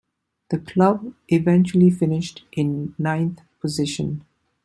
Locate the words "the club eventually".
0.49-1.91